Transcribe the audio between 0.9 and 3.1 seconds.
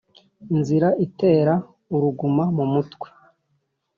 itera uruguma. mumutwe